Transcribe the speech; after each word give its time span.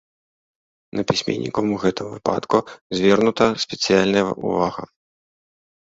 На 0.99 1.05
пісьменнікаў 1.11 1.63
у 1.77 1.77
гэтым 1.85 2.07
выпадку 2.15 2.57
звернута 3.03 3.45
спецыяльная 3.69 4.25
ўвага. 4.43 4.83